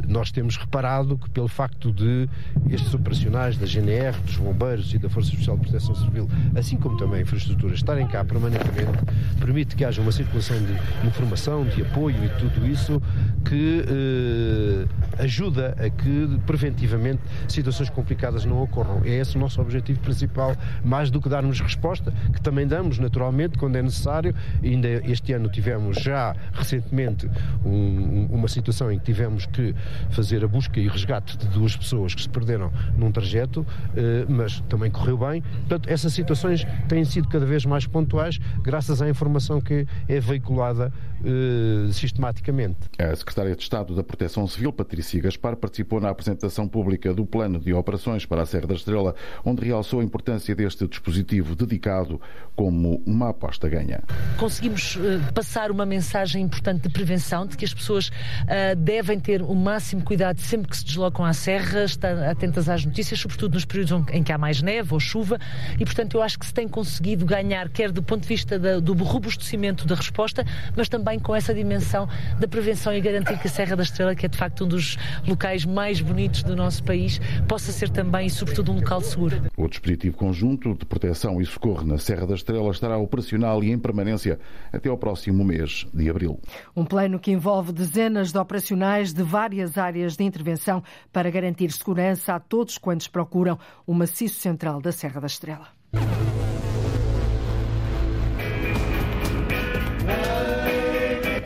[0.09, 2.29] nós temos reparado que, pelo facto de
[2.71, 6.97] estes operacionais da GNR, dos bombeiros e da Força Especial de Proteção Civil, assim como
[6.97, 8.99] também a infraestrutura, estarem cá permanentemente,
[9.39, 13.01] permite que haja uma circulação de informação, de apoio e tudo isso
[13.45, 19.03] que eh, ajuda a que preventivamente situações complicadas não ocorram.
[19.05, 23.59] É esse o nosso objetivo principal, mais do que darmos resposta, que também damos naturalmente
[23.59, 24.35] quando é necessário.
[24.63, 27.29] Ainda este ano tivemos já recentemente
[27.65, 29.75] um, uma situação em que tivemos que
[30.11, 34.61] fazer a busca e resgate de duas pessoas que se perderam num trajeto, eh, mas
[34.69, 35.43] também correu bem.
[35.43, 40.93] Portanto, essas situações têm sido cada vez mais pontuais graças à informação que é veiculada
[41.25, 42.77] eh, sistematicamente.
[42.99, 47.59] A Secretária de Estado da Proteção Civil, Patrícia Gaspar, participou na apresentação pública do Plano
[47.59, 52.21] de Operações para a Serra da Estrela, onde realçou a importância deste dispositivo dedicado
[52.55, 54.03] como uma aposta ganha.
[54.37, 59.43] Conseguimos uh, passar uma mensagem importante de prevenção, de que as pessoas uh, devem ter
[59.43, 63.65] o máximo cuidado sempre que se deslocam à serra, estar atentas às notícias, sobretudo nos
[63.65, 65.39] períodos em que há mais neve ou chuva,
[65.79, 68.79] e portanto eu acho que se tem conseguido ganhar, quer do ponto de vista da,
[68.79, 70.45] do robustecimento da resposta,
[70.77, 74.27] mas também com essa dimensão da prevenção e garantir que a Serra da Estrela, que
[74.27, 74.97] é de facto um dos
[75.27, 79.43] locais mais bonitos do nosso país, possa ser também e sobretudo um local seguro.
[79.57, 83.79] O dispositivo conjunto de proteção e socorro na Serra da Estrela estará operacional e em
[83.79, 84.39] permanência
[84.73, 86.41] até ao próximo mês de abril.
[86.77, 92.35] Um plano que envolve dezenas de operacionais de várias áreas de intervenção para garantir segurança
[92.35, 95.69] a todos quantos procuram o maciço central da Serra da Estrela.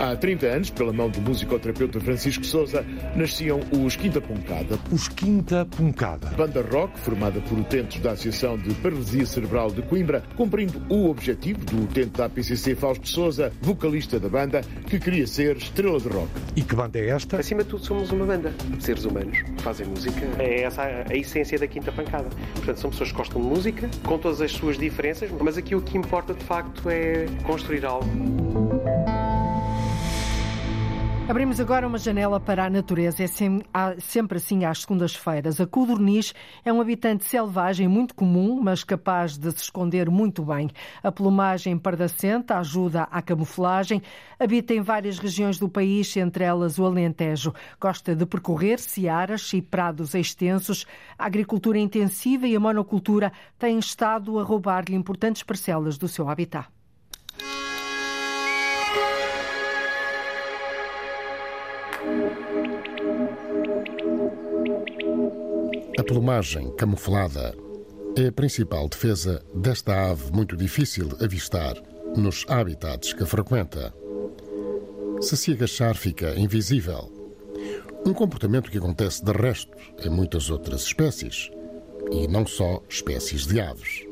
[0.09, 2.83] Há 30 anos, pela mão do musicoterapeuta Francisco Souza,
[3.15, 4.79] nasciam os Quinta Poncada.
[4.91, 6.29] Os Quinta Poncada.
[6.29, 11.63] Banda rock formada por utentes da Associação de Paralisia Cerebral de Coimbra, cumprindo o objetivo
[11.67, 16.31] do utente da APCC Fausto Souza, vocalista da banda, que queria ser estrela de rock.
[16.57, 17.37] E que banda é esta?
[17.39, 20.27] Acima de tudo somos uma banda, seres humanos que fazem música.
[20.39, 22.31] É essa a, a essência da Quinta Pancada.
[22.55, 25.83] Portanto, são pessoas que gostam de música, com todas as suas diferenças, mas aqui o
[25.83, 28.09] que importa de facto é construir algo.
[31.29, 33.23] Abrimos agora uma janela para a natureza.
[33.23, 33.27] É
[34.01, 35.61] sempre assim às segundas-feiras.
[35.61, 36.33] A codorniz
[36.65, 40.71] é um habitante selvagem muito comum, mas capaz de se esconder muito bem.
[41.03, 44.01] A plumagem pardacenta ajuda à camuflagem.
[44.41, 47.53] Habita em várias regiões do país, entre elas o Alentejo.
[47.79, 50.87] Gosta de percorrer searas e prados extensos.
[51.19, 56.69] A agricultura intensiva e a monocultura têm estado a roubar-lhe importantes parcelas do seu habitat.
[66.09, 67.55] Plumagem camuflada
[68.17, 71.77] é a principal defesa desta ave muito difícil avistar
[72.17, 73.93] nos habitats que frequenta.
[75.21, 77.13] Se se agachar, fica invisível.
[78.07, 81.51] Um comportamento que acontece de resto em muitas outras espécies,
[82.11, 84.07] e não só espécies de aves.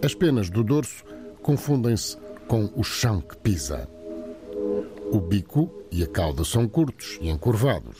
[0.00, 1.04] As penas do dorso
[1.42, 3.88] confundem-se com o chão que pisa.
[5.10, 7.98] O bico e a cauda são curtos e encurvados.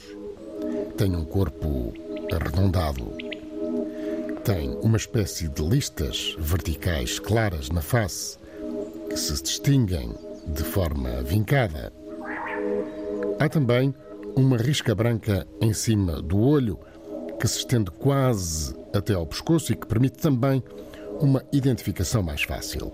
[0.95, 1.93] Tem um corpo
[2.33, 3.15] arredondado.
[4.43, 8.37] Tem uma espécie de listas verticais claras na face
[9.09, 10.13] que se distinguem
[10.47, 11.93] de forma vincada.
[13.39, 13.93] Há também
[14.35, 16.79] uma risca branca em cima do olho
[17.39, 20.63] que se estende quase até ao pescoço e que permite também
[21.19, 22.91] uma identificação mais fácil.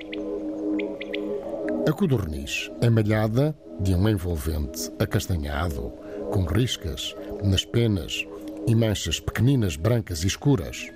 [1.88, 5.92] A codorniz é malhada de um envolvente acastanhado,
[6.32, 8.28] com riscas nas penas
[8.68, 10.92] e manchas pequeninas brancas e escuras.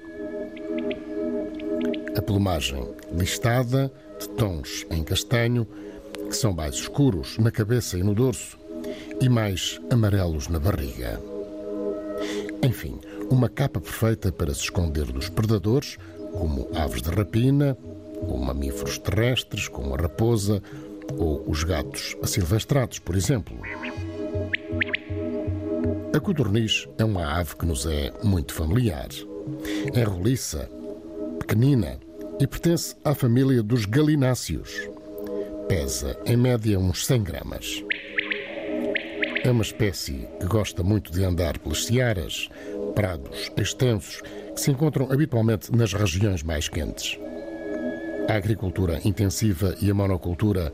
[2.17, 5.67] A plumagem listada, de tons em castanho,
[6.30, 8.58] que são mais escuros na cabeça e no dorso
[9.21, 11.19] e mais amarelos na barriga.
[12.62, 12.99] Enfim,
[13.30, 15.97] uma capa perfeita para se esconder dos predadores,
[16.32, 17.78] como aves de rapina,
[18.21, 20.62] ou mamíferos terrestres, como a raposa,
[21.17, 23.58] ou os gatos asilvestrados, por exemplo.
[26.15, 29.08] A codorniz é uma ave que nos é muito familiar.
[29.95, 30.69] É roliça,
[31.39, 31.99] pequenina
[32.39, 34.88] e pertence à família dos galináceos.
[35.67, 37.84] Pesa, em média, uns 100 gramas.
[39.43, 42.47] É uma espécie que gosta muito de andar pelas searas,
[42.93, 44.21] prados extensos
[44.54, 47.17] que se encontram habitualmente nas regiões mais quentes.
[48.30, 50.71] A agricultura intensiva e a monocultura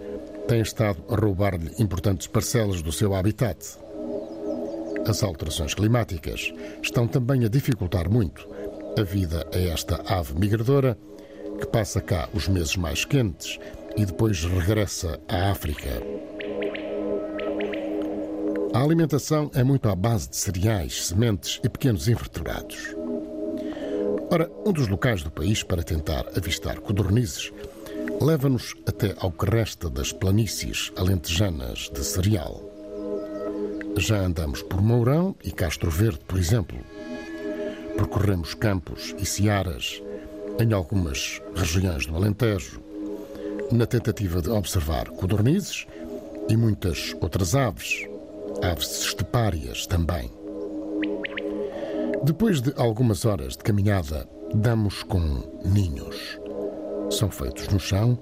[0.50, 3.58] têm estado a roubar-lhe importantes parcelas do seu habitat.
[5.08, 8.48] As alterações climáticas estão também a dificultar muito
[8.98, 10.98] a vida a esta ave migradora
[11.60, 13.60] que passa cá os meses mais quentes
[13.96, 16.02] e depois regressa à África.
[18.74, 22.96] A alimentação é muito à base de cereais, sementes e pequenos invertebrados.
[24.32, 27.52] Ora, um dos locais do país para tentar avistar codornizes
[28.22, 32.69] leva-nos até ao que resta das planícies alentejanas de cereal.
[33.98, 36.78] Já andamos por Mourão e Castro Verde, por exemplo.
[37.96, 40.02] Percorremos campos e searas
[40.60, 42.82] em algumas regiões do Alentejo,
[43.72, 45.86] na tentativa de observar codornizes
[46.50, 48.08] e muitas outras aves,
[48.62, 50.32] aves estepárias também.
[52.24, 55.20] Depois de algumas horas de caminhada, damos com
[55.64, 56.40] ninhos.
[57.12, 58.18] São feitos no chão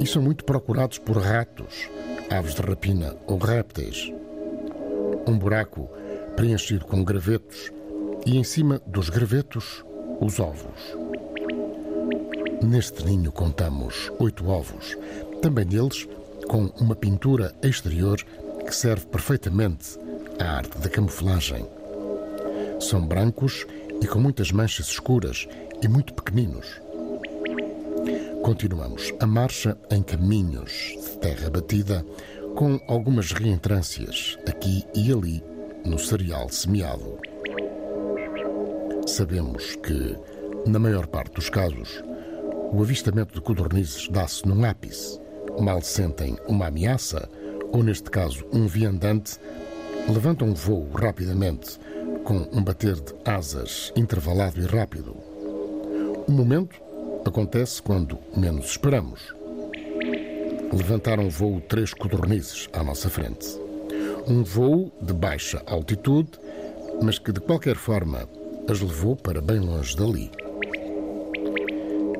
[0.00, 1.88] e são muito procurados por ratos,
[2.30, 4.12] aves de rapina ou répteis.
[5.28, 5.90] Um buraco
[6.36, 7.70] preenchido com gravetos
[8.24, 9.84] e em cima dos gravetos
[10.22, 10.96] os ovos.
[12.62, 14.96] Neste ninho contamos oito ovos,
[15.42, 16.08] também deles
[16.48, 18.24] com uma pintura exterior
[18.64, 19.98] que serve perfeitamente
[20.40, 21.66] à arte da camuflagem.
[22.80, 23.66] São brancos
[24.00, 25.46] e com muitas manchas escuras
[25.82, 26.80] e muito pequeninos.
[28.42, 32.02] Continuamos a marcha em caminhos de terra batida,
[32.54, 35.42] com algumas reentrâncias aqui e ali
[35.84, 37.18] no cereal semeado.
[39.06, 40.16] Sabemos que,
[40.66, 42.02] na maior parte dos casos,
[42.72, 45.18] o avistamento de codornizes dá-se num ápice.
[45.60, 47.28] Mal sentem uma ameaça,
[47.72, 49.38] ou neste caso um viandante,
[50.08, 51.78] levantam voo rapidamente
[52.24, 55.16] com um bater de asas intervalado e rápido.
[56.26, 56.80] O momento
[57.24, 59.37] acontece quando menos esperamos.
[60.72, 63.46] Levantaram voo três codornizes à nossa frente.
[64.26, 66.30] Um voo de baixa altitude,
[67.02, 68.28] mas que de qualquer forma
[68.68, 70.30] as levou para bem longe dali.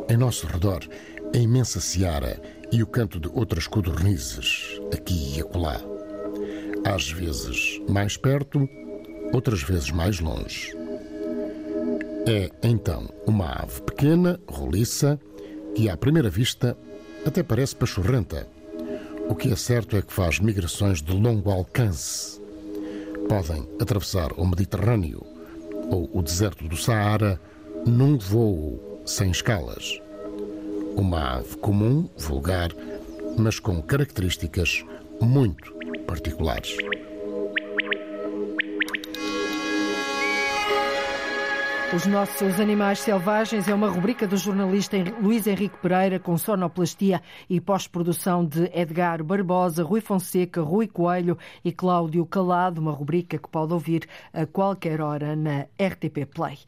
[0.08, 0.80] Em nosso redor,
[1.34, 2.40] a imensa seara
[2.72, 5.80] e o canto de outras codornizes, aqui e acolá.
[6.84, 8.66] Às vezes mais perto,
[9.32, 10.74] outras vezes mais longe.
[12.26, 15.18] É então uma ave pequena, roliça,
[15.74, 16.76] que à primeira vista
[17.24, 18.46] até parece pachorrenta.
[19.28, 22.40] O que é certo é que faz migrações de longo alcance.
[23.28, 25.22] Podem atravessar o Mediterrâneo
[25.90, 27.40] ou o deserto do Saara
[27.86, 30.00] num voo sem escalas.
[30.96, 32.70] Uma ave comum, vulgar,
[33.36, 34.84] mas com características
[35.20, 35.72] muito
[36.06, 36.76] particulares.
[41.90, 47.62] Os nossos animais selvagens é uma rubrica do jornalista Luís Henrique Pereira com sonoplastia e
[47.62, 53.72] pós-produção de Edgar Barbosa, Rui Fonseca, Rui Coelho e Cláudio Calado, uma rubrica que pode
[53.72, 56.58] ouvir a qualquer hora na RTP Play.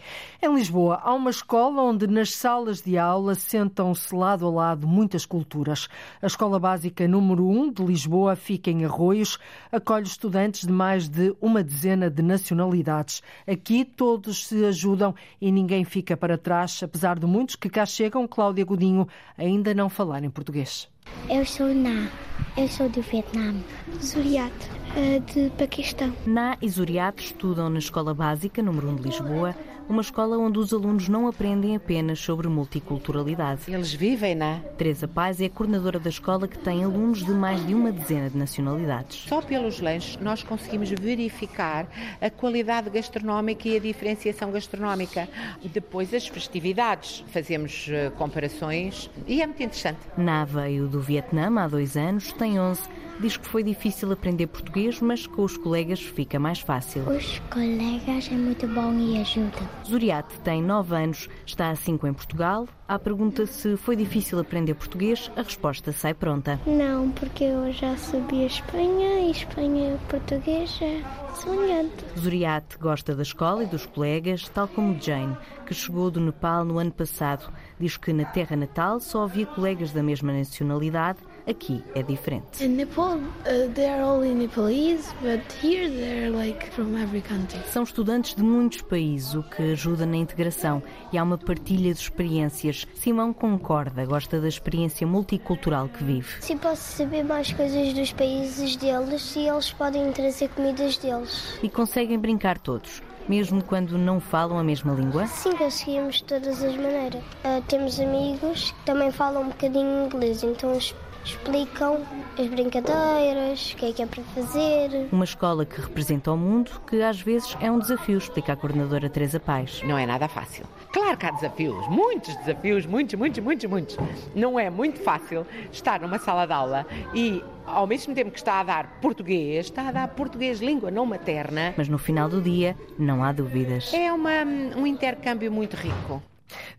[0.42, 5.26] Em Lisboa há uma escola onde nas salas de aula sentam-se lado a lado muitas
[5.26, 5.86] culturas.
[6.22, 9.38] A Escola Básica número 1 de Lisboa fica em Arroios,
[9.70, 13.22] acolhe estudantes de mais de uma dezena de nacionalidades.
[13.46, 15.09] Aqui todos se ajudam
[15.40, 19.88] e ninguém fica para trás, apesar de muitos que cá chegam, Cláudia Godinho, ainda não
[19.88, 20.88] falarem português.
[21.28, 22.08] Eu sou Na,
[22.56, 23.54] eu sou do Vietnã.
[24.02, 24.52] Zuriat,
[24.96, 26.12] eh, de Paquistão.
[26.26, 29.54] Na e Zuriat estudam na Escola Básica número 1 de Lisboa,
[29.90, 33.62] uma escola onde os alunos não aprendem apenas sobre multiculturalidade.
[33.66, 34.58] Eles vivem, não é?
[34.78, 38.30] Teresa Paz é a coordenadora da escola que tem alunos de mais de uma dezena
[38.30, 39.24] de nacionalidades.
[39.28, 41.88] Só pelos lanches nós conseguimos verificar
[42.20, 45.28] a qualidade gastronómica e a diferenciação gastronómica.
[45.64, 49.98] Depois as festividades, fazemos eh, comparações e é muito interessante.
[50.16, 52.80] Na veio do Vietnã há dois anos, tem 11
[53.20, 57.02] diz que foi difícil aprender português, mas com os colegas fica mais fácil.
[57.08, 59.58] Os colegas é muito bom e ajuda.
[59.86, 64.74] Zuriate tem 9 anos, está há 5 em Portugal, À pergunta se foi difícil aprender
[64.74, 66.58] português, a resposta sai pronta.
[66.66, 71.00] Não, porque eu já sabia Espanha e Espanha português é
[71.32, 72.04] sonhante.
[72.18, 76.80] Zuriat gosta da escola e dos colegas, tal como Jane, que chegou do Nepal no
[76.80, 77.52] ano passado.
[77.78, 82.64] Diz que na terra natal só havia colegas da mesma nacionalidade Aqui é diferente.
[82.64, 87.60] In Nepal, uh, they are all in Nepalese, but here they're like from every country.
[87.66, 90.82] São estudantes de muitos países, o que ajuda na integração
[91.12, 92.86] e há uma partilha de experiências.
[92.94, 96.28] Simão concorda, gosta da experiência multicultural que vive.
[96.40, 101.58] Sim, posso saber mais coisas dos países deles e eles podem trazer comidas deles.
[101.62, 105.24] E conseguem brincar todos mesmo quando não falam a mesma língua?
[105.28, 107.22] Sim, conseguimos de todas as maneiras.
[107.44, 110.76] Uh, temos amigos que também falam um bocadinho inglês, então
[111.24, 112.02] explicam
[112.38, 115.08] as brincadeiras, o que é que é para fazer.
[115.12, 119.08] Uma escola que representa o mundo, que às vezes é um desafio, explica a coordenadora
[119.08, 119.82] Teresa Paz.
[119.84, 120.64] Não é nada fácil.
[120.92, 123.96] Claro que há desafios, muitos desafios, muitos, muitos, muitos, muitos.
[124.34, 128.60] Não é muito fácil estar numa sala de aula e ao mesmo tempo que está
[128.60, 131.74] a dar português, está a dar português língua não materna.
[131.76, 133.92] Mas no final do dia não há dúvidas.
[133.94, 134.42] É uma,
[134.76, 136.22] um intercâmbio muito rico.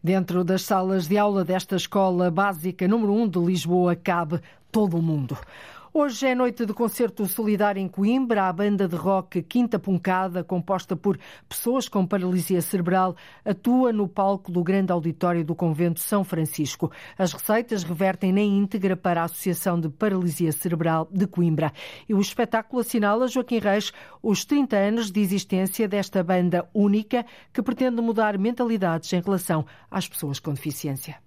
[0.03, 4.41] Dentro das salas de aula desta escola básica número 1 de Lisboa cabe
[4.72, 5.38] todo o mundo.
[5.94, 8.44] Hoje é noite de concerto solidário em Coimbra.
[8.44, 11.20] A banda de rock Quinta Puncada, composta por
[11.50, 13.14] pessoas com paralisia cerebral,
[13.44, 16.89] atua no palco do grande auditório do Convento São Francisco.
[17.18, 21.74] As receitas revertem na íntegra para a Associação de Paralisia Cerebral de Coimbra.
[22.08, 23.92] E o espetáculo assinala, Joaquim Reis,
[24.24, 30.08] os 30 anos de existência desta banda única que pretende mudar mentalidades em relação às
[30.08, 31.20] pessoas com deficiência.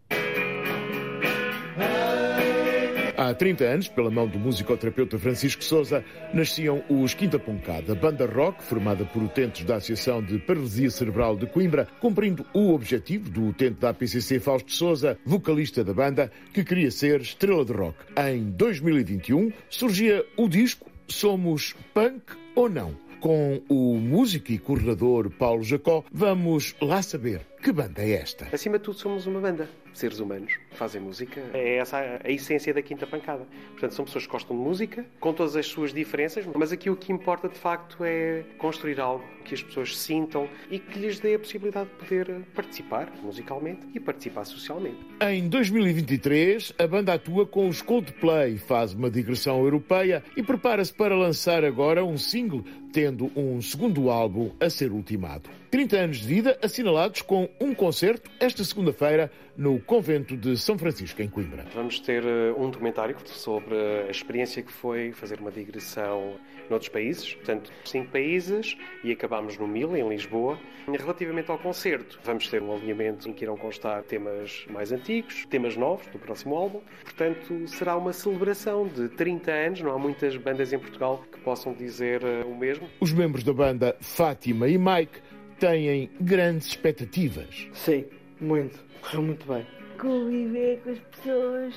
[3.25, 6.05] Há 30 anos, pela mão do musicoterapeuta Francisco Souza,
[6.35, 11.47] nasciam os Quinta Poncada, banda rock formada por utentes da Associação de Paralisia Cerebral de
[11.47, 16.91] Coimbra, cumprindo o objetivo do utente da APCC Fausto Souza, vocalista da banda, que queria
[16.91, 17.97] ser estrela de rock.
[18.31, 22.21] Em 2021 surgia o disco Somos Punk
[22.55, 22.95] ou Não?
[23.21, 28.47] Com o músico e coordenador Paulo Jacó, vamos lá saber que banda é esta.
[28.53, 31.41] Acima de tudo, somos uma banda seres humanos que fazem música.
[31.55, 33.47] É essa a essência da Quinta Pancada.
[33.71, 36.97] Portanto, são pessoas que gostam de música, com todas as suas diferenças, mas aqui o
[36.97, 41.35] que importa de facto é construir algo que as pessoas sintam e que lhes dê
[41.35, 44.99] a possibilidade de poder participar musicalmente e participar socialmente.
[45.23, 51.15] Em 2023, a banda atua com os Coldplay, faz uma digressão europeia e prepara-se para
[51.15, 55.49] lançar agora um single, tendo um segundo álbum a ser ultimado.
[55.75, 61.21] 30 anos de vida assinalados com um concerto esta segunda-feira no convento de São Francisco,
[61.21, 61.67] em Coimbra.
[61.75, 63.75] Vamos ter uh, um documentário sobre
[64.07, 66.37] a experiência que foi fazer uma digressão
[66.71, 70.57] noutros países, portanto, cinco países, e acabámos no Mil, em Lisboa.
[70.87, 75.77] Relativamente ao concerto, vamos ter um alinhamento em que irão constar temas mais antigos, temas
[75.77, 76.81] novos do próximo álbum.
[77.03, 79.81] Portanto, será uma celebração de 30 anos.
[79.81, 82.89] Não há muitas bandas em Portugal que possam dizer uh, o mesmo.
[83.01, 87.69] Os membros da banda Fátima e Mike têm grandes expectativas.
[87.73, 88.05] Sim,
[88.41, 88.79] muito.
[89.03, 89.67] Correu muito bem.
[89.99, 91.75] Conviver com as pessoas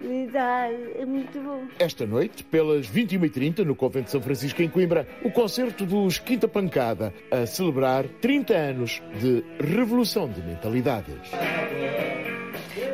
[0.00, 1.66] é muito bom.
[1.78, 6.46] Esta noite, pelas 21h30, no Convento de São Francisco, em Coimbra, o concerto dos Quinta
[6.46, 11.30] Pancada, a celebrar 30 anos de revolução de mentalidades.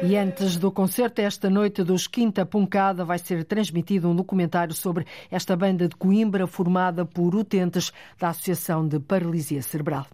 [0.02, 5.06] E antes do concerto, esta noite dos Quinta Pancada, vai ser transmitido um documentário sobre
[5.30, 10.06] esta banda de Coimbra, formada por utentes da Associação de Paralisia Cerebral.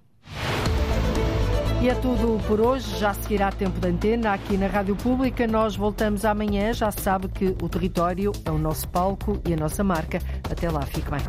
[1.83, 2.99] E é tudo por hoje.
[2.99, 5.47] Já seguirá tempo de antena aqui na Rádio Pública.
[5.47, 6.74] Nós voltamos amanhã.
[6.74, 10.18] Já sabe que o território é o nosso palco e a nossa marca.
[10.51, 11.20] Até lá, fique bem.